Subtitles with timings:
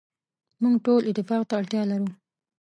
[0.61, 2.09] موږ ټول اتفاق ته اړتیا لرو.